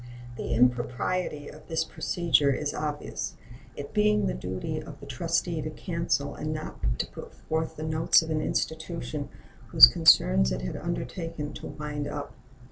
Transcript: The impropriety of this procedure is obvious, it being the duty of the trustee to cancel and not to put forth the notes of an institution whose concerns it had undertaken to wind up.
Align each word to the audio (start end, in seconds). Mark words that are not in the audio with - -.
The 0.35 0.51
impropriety 0.55 1.47
of 1.47 1.67
this 1.67 1.83
procedure 1.83 2.51
is 2.51 2.73
obvious, 2.73 3.35
it 3.75 3.93
being 3.93 4.25
the 4.25 4.33
duty 4.33 4.81
of 4.81 4.99
the 4.99 5.05
trustee 5.05 5.61
to 5.61 5.69
cancel 5.69 6.33
and 6.33 6.51
not 6.51 6.97
to 6.97 7.05
put 7.05 7.35
forth 7.35 7.75
the 7.75 7.83
notes 7.83 8.23
of 8.23 8.31
an 8.31 8.41
institution 8.41 9.29
whose 9.67 9.85
concerns 9.85 10.51
it 10.51 10.61
had 10.63 10.75
undertaken 10.75 11.53
to 11.53 11.67
wind 11.67 12.07
up. 12.07 12.33